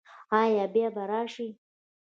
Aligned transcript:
ایا 0.41 0.65
بیا 0.73 0.87
به 0.95 1.03
راشئ؟ 1.11 1.47